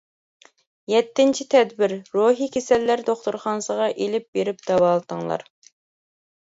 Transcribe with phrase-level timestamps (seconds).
[0.91, 5.51] -يەتتىنچى تەدبىر، روھىي كېسەللەر دوختۇرخانىسىغا ئېلىپ بېرىپ داۋالىتىڭلار.